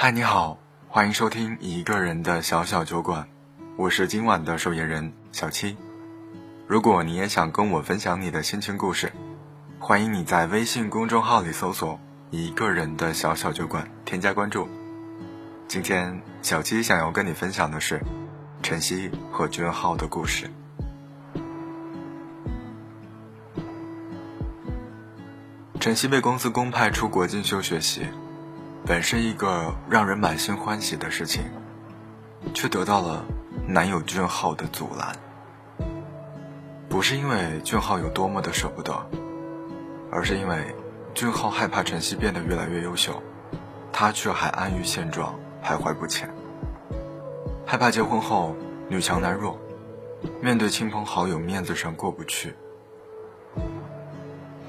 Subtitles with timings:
[0.00, 0.56] 嗨，你好，
[0.86, 3.28] 欢迎收听一个人的小小酒馆，
[3.76, 5.76] 我是今晚的守夜人小七。
[6.68, 9.12] 如果你也想跟我分享你的心情故事，
[9.80, 11.98] 欢迎你在微信公众号里搜索
[12.30, 14.68] “一个人的小小酒馆”，添加关注。
[15.66, 18.00] 今天小七想要跟你分享的是
[18.62, 20.48] 晨曦和君浩的故事。
[25.80, 28.06] 晨曦被公司公派出国进修学习，
[28.86, 31.44] 本是一个让人满心欢喜的事情，
[32.54, 33.24] 却得到了
[33.66, 35.14] 男友俊浩的阻拦。
[36.88, 38.94] 不是因为俊浩有多么的舍不得，
[40.10, 40.74] 而是因为
[41.14, 43.22] 俊浩害怕晨曦变得越来越优秀，
[43.92, 46.30] 他却还安于现状，徘徊不前。
[47.66, 48.56] 害怕结婚后
[48.88, 49.58] 女强男弱，
[50.40, 52.54] 面对亲朋好友面子上过不去。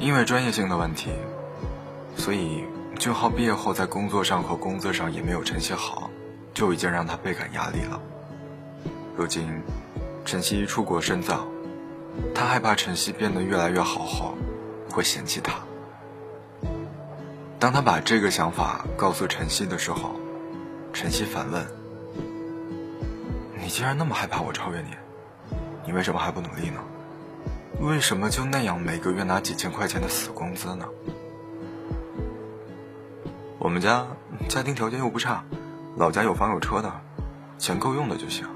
[0.00, 1.10] 因为专业性的问题，
[2.16, 2.64] 所以
[2.96, 6.10] 俊浩毕业后在工作上和工资上也没有晨曦好，
[6.54, 8.00] 就已经让他倍感压力了。
[9.16, 9.62] 如今，
[10.24, 11.46] 晨曦出国深造，
[12.34, 14.34] 他害怕晨曦变得越来越好后，
[14.90, 15.54] 会嫌弃他。
[17.58, 20.16] 当他把这个想法告诉晨曦的时候，
[20.92, 21.66] 晨曦反问
[23.62, 24.90] ：“你既然那么害怕我超越你，
[25.86, 26.80] 你为什么还不努力呢？”
[27.80, 30.86] 为什么就那样每个月拿几千块钱的死工资呢？
[33.66, 34.06] 我们家
[34.48, 35.42] 家庭条件又不差，
[35.96, 37.00] 老家有房有车的，
[37.58, 38.46] 钱够用的就行。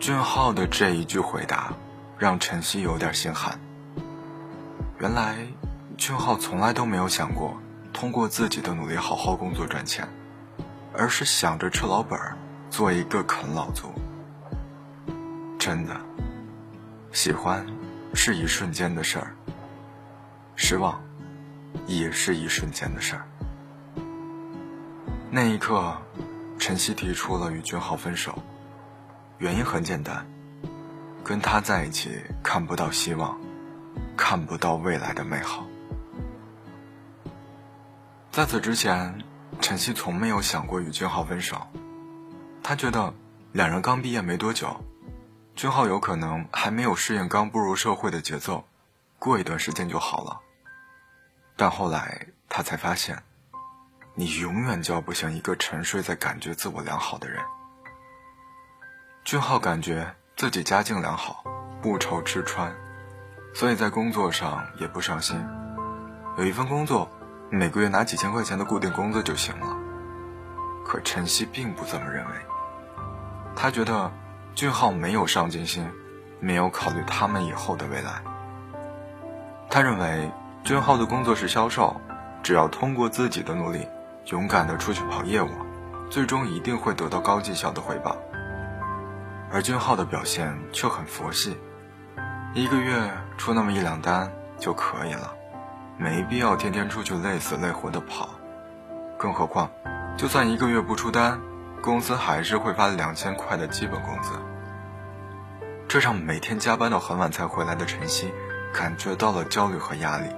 [0.00, 1.72] 俊浩的这一句回答
[2.18, 3.60] 让晨曦有点心寒。
[4.98, 5.36] 原来
[5.96, 7.56] 俊浩从来都没有想过
[7.92, 10.08] 通过自己的努力好好工作赚钱，
[10.92, 12.18] 而是想着吃老本，
[12.70, 13.92] 做一个啃老族。
[15.60, 15.94] 真的。
[17.12, 17.64] 喜欢
[18.14, 19.36] 是一瞬间的事儿，
[20.56, 21.00] 失望
[21.86, 23.26] 也是一瞬间的事儿。
[25.30, 25.96] 那一刻，
[26.58, 28.38] 晨曦提出了与君浩分手，
[29.38, 30.26] 原因很简单，
[31.24, 33.40] 跟他在一起看不到希望，
[34.16, 35.64] 看不到未来的美好。
[38.30, 39.22] 在此之前，
[39.60, 41.66] 晨曦从没有想过与君浩分手，
[42.62, 43.12] 他觉得
[43.52, 44.76] 两人刚毕业没多久。
[45.54, 48.64] 君浩有可能还没有适应刚步入社会的节奏，
[49.18, 50.40] 过一段时间就好了。
[51.56, 53.22] 但后来他才发现，
[54.14, 57.40] 你永远叫不醒一个沉睡在感觉自我良好的人。
[59.24, 61.44] 俊浩感觉自己家境良好，
[61.80, 62.74] 不愁吃穿，
[63.54, 65.42] 所以在工作上也不上心，
[66.38, 67.10] 有一份工作，
[67.50, 69.76] 每个月拿几千块钱的固定工资就行了。
[70.84, 72.32] 可晨曦并不这么认为，
[73.56, 74.12] 他觉得。
[74.54, 75.90] 俊浩没有上进心，
[76.38, 78.22] 没有考虑他们以后的未来。
[79.70, 80.30] 他认为
[80.64, 82.00] 俊浩的工作是销售，
[82.40, 83.88] 只要通过自己的努力，
[84.26, 85.48] 勇敢的出去跑业务，
[86.08, 88.16] 最终一定会得到高绩效的回报。
[89.50, 91.56] 而俊浩的表现却很佛系，
[92.54, 95.32] 一个月出那么一两单就可以了，
[95.98, 98.30] 没必要天天出去累死累活的跑。
[99.18, 99.68] 更何况，
[100.16, 101.40] 就算一个月不出单。
[101.82, 104.30] 公司还是会发两千块的基本工资，
[105.88, 108.32] 这让每天加班到很晚才回来的晨曦
[108.72, 110.28] 感觉到了焦虑和压力，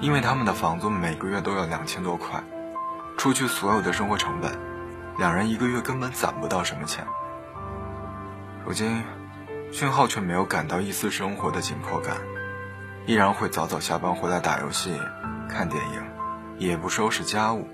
[0.00, 2.42] 因为他们的房租每个月都要两千多块，
[3.16, 4.58] 除去所有的生活成本，
[5.18, 7.06] 两人一个月根本攒不到什么钱。
[8.64, 9.04] 如今，
[9.72, 12.16] 俊浩却没有感到一丝生活的紧迫感，
[13.06, 15.00] 依然会早早下班回来打游戏、
[15.48, 16.02] 看电影，
[16.58, 17.68] 也不收拾家务。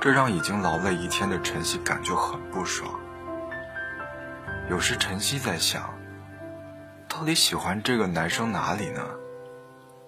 [0.00, 2.88] 这让已经劳累一天的晨曦感觉很不爽。
[4.70, 5.90] 有时晨曦在想，
[7.08, 9.02] 到底喜欢这个男生哪里呢？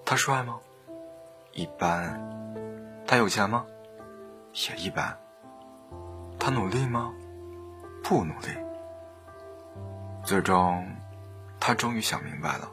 [0.04, 0.56] 他帅吗？
[1.60, 2.18] 一般。
[3.06, 3.66] 他有钱吗？
[4.54, 5.14] 也一般。
[6.38, 7.12] 他努力吗？
[8.02, 8.48] 不努力。
[10.24, 10.90] 最终，
[11.60, 12.72] 他终于想明白了。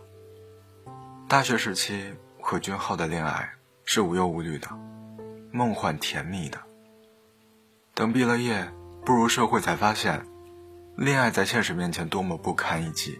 [1.27, 3.51] 大学时期和君浩的恋爱
[3.83, 4.69] 是无忧无虑的，
[5.51, 6.57] 梦幻甜蜜的。
[7.93, 8.71] 等毕了业，
[9.05, 10.25] 步入社会，才发现，
[10.95, 13.19] 恋爱在现实面前多么不堪一击。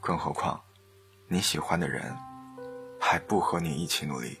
[0.00, 0.60] 更何况，
[1.28, 2.12] 你喜欢的人，
[3.00, 4.36] 还不和你一起努力。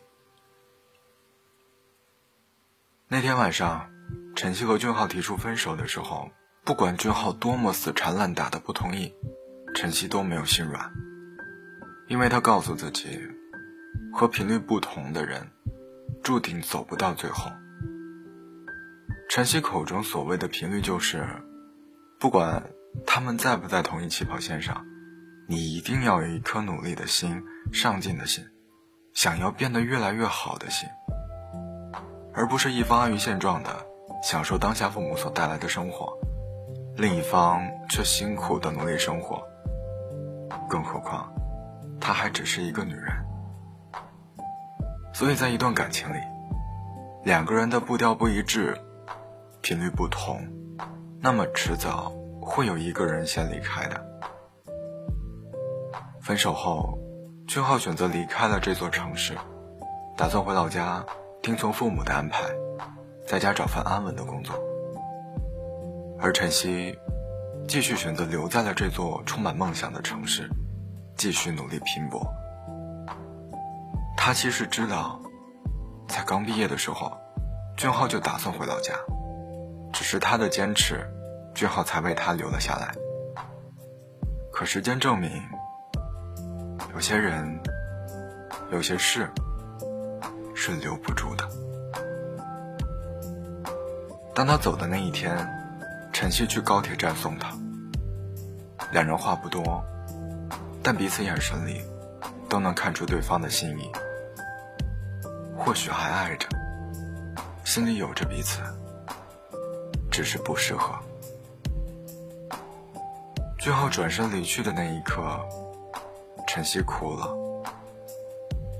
[3.14, 3.88] 那天晚上，
[4.34, 6.32] 晨曦和俊浩提出分手的时候，
[6.64, 9.14] 不管俊浩多么死缠烂打的不同意，
[9.72, 10.92] 晨曦都没有心软，
[12.08, 13.20] 因为他告诉自己，
[14.12, 15.48] 和频率不同的人，
[16.24, 17.52] 注定走不到最后。
[19.30, 21.24] 晨曦口中所谓的频率，就是，
[22.18, 22.64] 不管
[23.06, 24.84] 他们在不在同一起跑线上，
[25.46, 27.40] 你一定要有一颗努力的心、
[27.72, 28.44] 上进的心，
[29.12, 30.88] 想要变得越来越好的心。
[32.34, 33.70] 而不是一方安于现状的
[34.22, 36.18] 享受当下父母所带来的生活，
[36.96, 39.42] 另一方却辛苦的努力生活。
[40.68, 41.32] 更何况，
[42.00, 43.12] 她还只是一个女人。
[45.12, 46.18] 所以在一段感情里，
[47.22, 48.76] 两个人的步调不一致，
[49.60, 50.40] 频率不同，
[51.20, 54.04] 那么迟早会有一个人先离开的。
[56.20, 56.98] 分手后，
[57.46, 59.36] 俊浩选择离开了这座城市，
[60.16, 61.04] 打算回老家。
[61.44, 62.42] 听从父母的安排，
[63.26, 64.58] 在家找份安稳的工作。
[66.18, 66.98] 而晨曦，
[67.68, 70.48] 继续选择留在了这座充满梦想的城市，
[71.18, 72.26] 继续努力拼搏。
[74.16, 75.20] 他其实知道，
[76.08, 77.12] 在刚毕业的时候，
[77.76, 78.94] 俊浩就打算回老家，
[79.92, 81.06] 只是他的坚持，
[81.54, 82.94] 俊浩才为他留了下来。
[84.50, 85.30] 可时间证明，
[86.94, 87.60] 有些人，
[88.72, 89.28] 有些事。
[90.66, 91.46] 是留不住的。
[94.34, 95.46] 当他走的那一天，
[96.10, 97.54] 晨曦去高铁站送他。
[98.90, 99.84] 两人话不多，
[100.82, 101.82] 但彼此眼神里
[102.48, 103.92] 都能看出对方的心意。
[105.54, 106.48] 或许还爱着，
[107.62, 108.62] 心里有着彼此，
[110.10, 110.94] 只是不适合。
[113.58, 115.38] 俊浩转身离去的那一刻，
[116.48, 117.36] 晨曦哭了，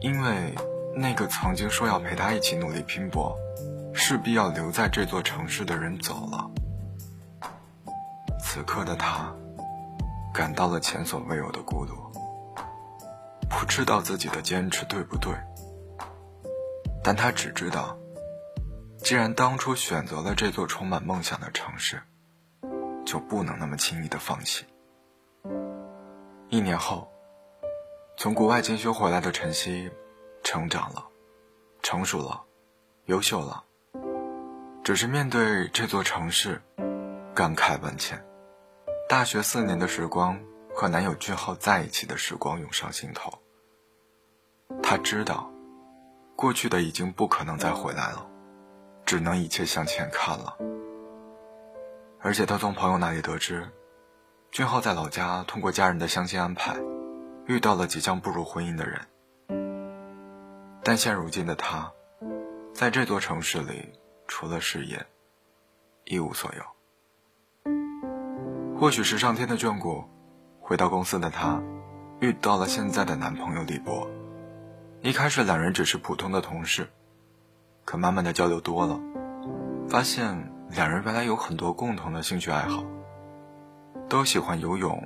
[0.00, 0.54] 因为。
[0.96, 3.36] 那个曾经说要陪他一起努力拼搏，
[3.92, 6.50] 势必要留在这座城市的人走了。
[8.38, 9.34] 此刻的他，
[10.32, 11.94] 感到了前所未有的孤独。
[13.48, 15.32] 不知道自己的坚持对不对，
[17.02, 17.96] 但他只知道，
[18.98, 22.02] 既然当初选择了这座充满梦想的城市，
[23.04, 24.64] 就不能那么轻易的放弃。
[26.50, 27.08] 一年后，
[28.16, 29.90] 从国外进修回来的晨曦。
[30.44, 31.08] 成长了，
[31.82, 32.44] 成熟了，
[33.06, 33.64] 优秀了。
[34.84, 36.60] 只是面对这座城市，
[37.34, 38.22] 感慨万千。
[39.08, 40.38] 大学四年的时光
[40.74, 43.32] 和男友俊浩在一起的时光涌上心头。
[44.82, 45.50] 他知道，
[46.36, 48.26] 过去的已经不可能再回来了，
[49.06, 50.56] 只能一切向前看了。
[52.20, 53.66] 而且他从朋友那里得知，
[54.50, 56.76] 俊浩在老家通过家人的相亲安排，
[57.46, 59.00] 遇到了即将步入婚姻的人。
[60.86, 61.90] 但现如今的他，
[62.74, 63.88] 在这座城市里，
[64.28, 65.06] 除了事业，
[66.04, 66.62] 一无所有。
[68.78, 70.04] 或许是上天的眷顾，
[70.60, 71.62] 回到公司的他，
[72.20, 74.06] 遇到了现在的男朋友李博。
[75.00, 76.90] 一开始两人只是普通的同事，
[77.86, 79.00] 可慢慢的交流多了，
[79.88, 82.84] 发现两人原来有很多共同的兴趣爱好，
[84.06, 85.02] 都喜欢游泳、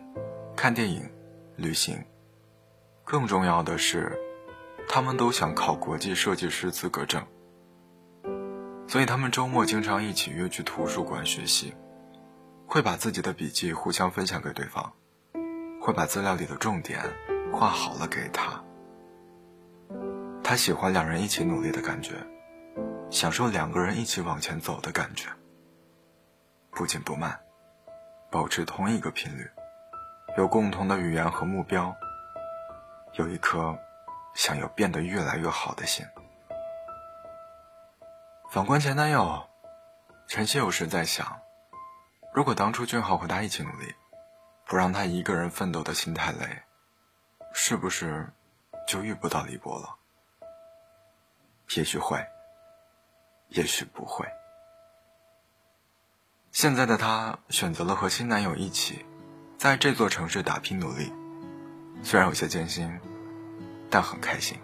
[0.56, 1.08] 看电影、
[1.54, 2.04] 旅行。
[3.04, 4.24] 更重要的是。
[4.90, 7.22] 他们都想考国际设计师资格证，
[8.88, 11.74] 所以他们周末经常一起约去图书馆学习，
[12.66, 14.92] 会把自己的笔记互相分享给对方，
[15.80, 17.00] 会把资料里的重点
[17.52, 18.60] 画好了给他。
[20.42, 22.14] 他喜欢两人一起努力的感觉，
[23.10, 25.28] 享受两个人一起往前走的感觉。
[26.70, 27.38] 不紧不慢，
[28.30, 29.48] 保持同一个频率，
[30.38, 31.94] 有共同的语言和目标，
[33.12, 33.78] 有一颗。
[34.38, 36.06] 想要变得越来越好的心。
[38.48, 39.48] 反观前男友，
[40.28, 41.40] 陈曦有时在想，
[42.32, 43.92] 如果当初俊浩和他一起努力，
[44.64, 46.62] 不让他一个人奋斗的心太累，
[47.52, 48.32] 是不是
[48.86, 49.96] 就遇不到李博了？
[51.74, 52.24] 也许会，
[53.48, 54.24] 也许不会。
[56.52, 59.04] 现在的他选择了和新男友一起，
[59.58, 61.12] 在这座城市打拼努力，
[62.04, 63.00] 虽然有些艰辛。
[63.90, 64.58] 但很开心，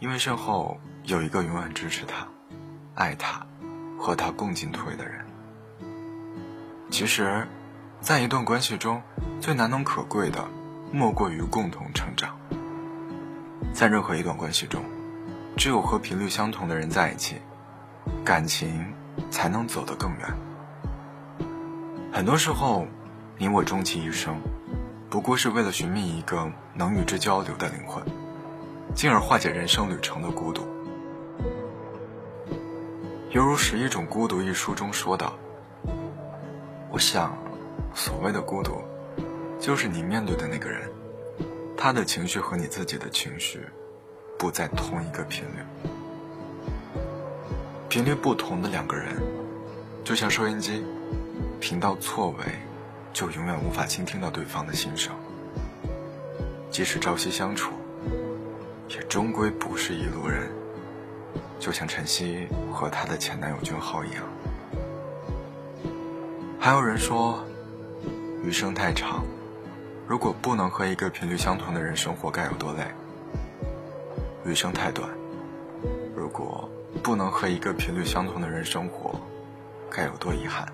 [0.00, 2.26] 因为身后有一个永远支持他、
[2.94, 3.46] 爱他、
[3.98, 5.24] 和他共进退的人。
[6.90, 7.46] 其实，
[8.00, 9.02] 在一段关系中，
[9.40, 10.48] 最难能可贵的，
[10.92, 12.36] 莫过于共同成长。
[13.72, 14.82] 在任何一段关系中，
[15.56, 17.36] 只有和频率相同的人在一起，
[18.24, 18.92] 感情
[19.30, 20.28] 才能走得更远。
[22.12, 22.86] 很多时候，
[23.36, 24.40] 你我终其一生。
[25.10, 28.04] 不过是为了寻觅一个能与之交流的灵魂，
[28.94, 30.62] 进而化解人生旅程的孤独。
[33.30, 35.32] 犹如《十一种孤独》一书中说道
[36.92, 37.34] ：“我想，
[37.94, 38.82] 所谓的孤独，
[39.58, 40.90] 就是你面对的那个人，
[41.74, 43.66] 他的情绪和你自己的情绪，
[44.38, 45.64] 不在同一个频率。
[47.88, 49.16] 频率不同的两个人，
[50.04, 50.84] 就像收音机，
[51.60, 52.44] 频道错位。”
[53.18, 55.12] 就永远无法倾听到对方的心声，
[56.70, 57.72] 即使朝夕相处，
[58.88, 60.48] 也终归不是一路人。
[61.58, 64.22] 就像晨曦和她的前男友君浩一样。
[66.60, 67.44] 还有人说，
[68.44, 69.24] 余生太长，
[70.06, 72.84] 如果不能和一个频率相同的人生活，该有多累；
[74.44, 75.10] 余生太短，
[76.14, 76.70] 如果
[77.02, 79.20] 不能和一个频率相同的人生活，
[79.90, 80.72] 该有多遗憾。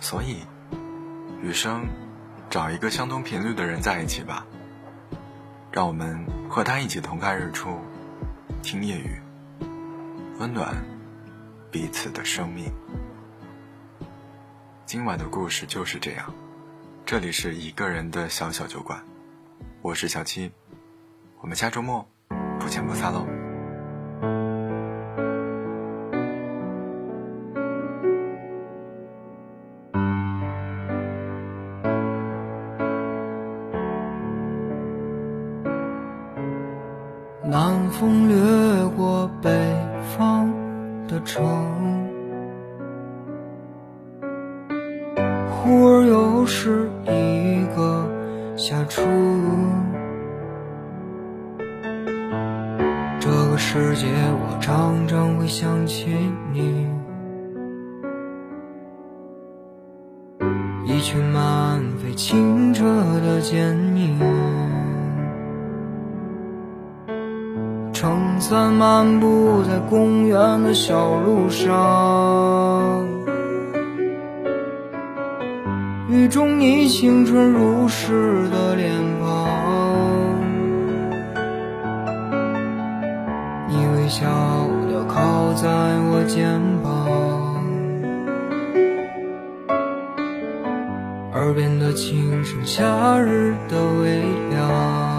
[0.00, 0.38] 所以，
[1.42, 1.86] 余生，
[2.48, 4.46] 找一个相同频率的人在一起吧。
[5.70, 7.78] 让我们和他一起同看日出，
[8.62, 9.20] 听夜雨，
[10.38, 10.74] 温暖
[11.70, 12.72] 彼此的生命。
[14.86, 16.32] 今晚的故事就是这样。
[17.04, 19.02] 这里是一个人的小小酒馆，
[19.82, 20.50] 我是小七，
[21.40, 22.08] 我们下周末
[22.58, 23.37] 不见不散喽。
[37.98, 38.36] 风掠
[38.96, 39.50] 过北
[40.16, 40.48] 方
[41.08, 41.44] 的城，
[45.50, 48.08] 忽而又是一个
[48.56, 49.02] 夏初。
[53.18, 56.16] 这个世界，我常常会想起
[56.52, 56.86] 你，
[60.86, 64.77] 一群满飞清澈的剪影。
[68.00, 73.04] 撑伞漫步在公园的小路上，
[76.08, 80.38] 雨中你青春如诗的脸庞，
[83.68, 84.28] 你微笑
[84.88, 86.88] 的靠在我肩膀，
[91.32, 95.17] 耳边的轻声，夏日的微凉。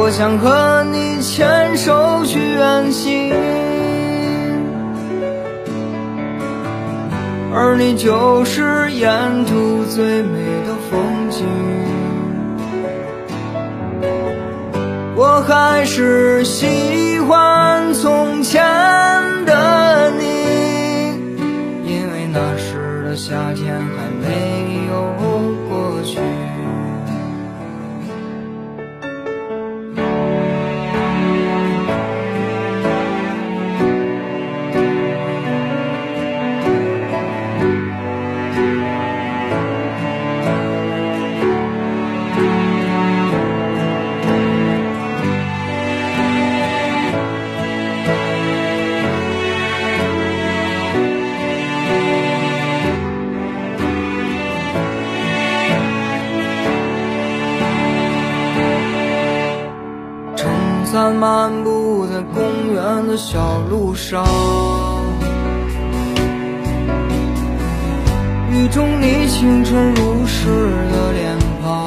[0.00, 3.34] 我想和你牵手去远行，
[7.52, 9.10] 而你就是沿
[9.44, 11.44] 途最美的风景。
[15.16, 18.62] 我还是喜欢从前
[19.44, 20.24] 的你，
[21.84, 24.07] 因为那时的夏天还
[63.98, 64.24] 上，
[68.50, 70.46] 雨中你清纯如诗
[70.92, 71.86] 的脸庞，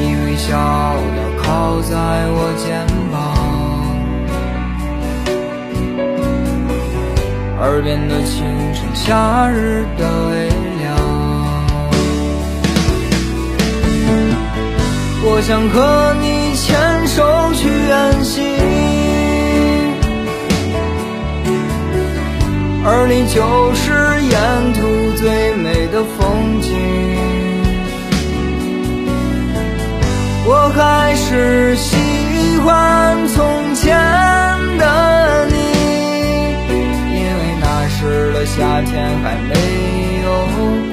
[0.00, 0.56] 你微笑
[1.14, 2.66] 的靠在我肩
[3.12, 3.14] 膀，
[7.60, 8.42] 耳边的轻
[8.74, 10.48] 声，夏日的微
[10.80, 10.84] 凉。
[15.26, 18.42] 我想和你牵手去远行，
[22.84, 24.80] 而你就是沿途
[25.16, 26.70] 最美的风景。
[30.46, 31.96] 我还是喜
[32.64, 33.96] 欢从前
[34.78, 35.54] 的你，
[37.14, 38.92] 因为那时的夏天
[39.22, 39.52] 还没
[40.22, 40.28] 有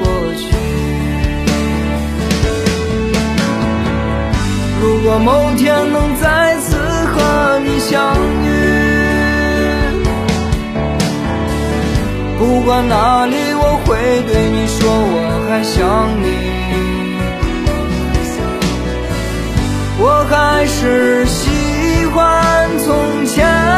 [0.01, 0.03] 过
[0.35, 0.50] 去。
[5.03, 8.15] 如果某天能再次和你相
[8.45, 8.49] 遇，
[12.37, 13.97] 不管哪里，我会
[14.31, 16.27] 对你说，我还想你。
[19.97, 23.70] 我还是喜欢从前。